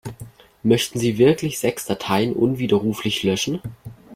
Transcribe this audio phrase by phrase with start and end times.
[0.63, 3.61] Möchten Sie wirklich sechs Dateien unwiderruflich löschen?